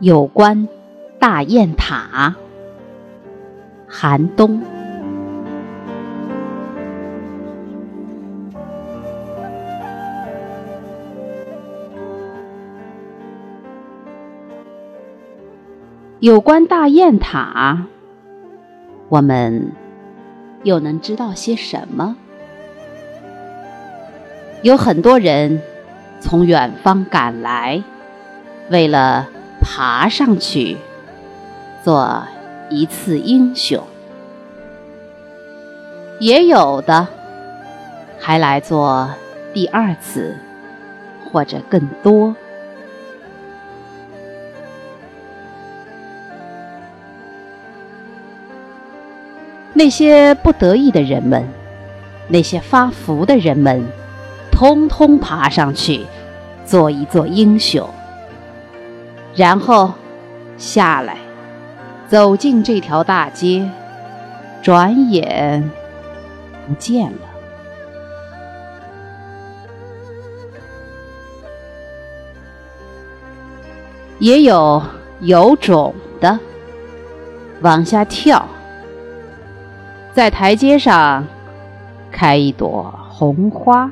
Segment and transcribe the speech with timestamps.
[0.00, 0.68] 有关
[1.18, 2.36] 大雁塔，
[3.88, 4.62] 寒冬。
[16.20, 17.82] 有关大雁塔，
[19.08, 19.72] 我们
[20.62, 22.16] 又能知道些什么？
[24.62, 25.60] 有很多人
[26.20, 27.82] 从远方赶来，
[28.70, 29.28] 为了
[29.70, 30.78] 爬上去
[31.84, 32.26] 做
[32.70, 33.82] 一次英雄；
[36.18, 37.06] 也有的
[38.18, 39.10] 还来做
[39.52, 40.34] 第二次，
[41.30, 42.34] 或者更多。
[49.74, 51.46] 那些不得意的人们，
[52.26, 53.84] 那些发福的人们，
[54.50, 56.06] 通通爬上去
[56.64, 57.88] 做一做英雄，
[59.38, 59.92] 然后
[60.56, 61.16] 下来，
[62.08, 63.70] 走进这条大街，
[64.60, 65.70] 转眼
[66.66, 67.18] 不见了。
[74.18, 74.82] 也有
[75.20, 76.36] 有种的
[77.60, 78.44] 往下跳。
[80.12, 81.24] 在台阶上
[82.10, 83.88] 开一朵红花，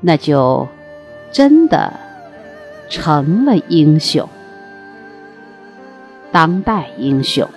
[0.00, 0.68] 那就
[1.32, 1.92] 真的
[2.88, 4.28] 成了英雄，
[6.32, 7.48] 当代英雄。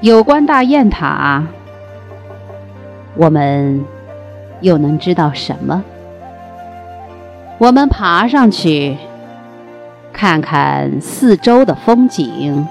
[0.00, 1.44] 有关大雁塔，
[3.14, 3.84] 我们
[4.60, 5.82] 又能知道什么？
[7.58, 8.96] 我们爬上去。
[10.12, 12.66] 看看四周的风景，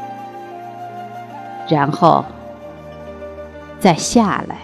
[1.70, 2.26] 然后
[3.80, 4.56] 再下来。